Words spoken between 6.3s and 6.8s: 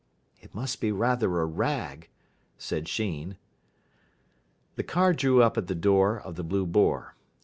the "Blue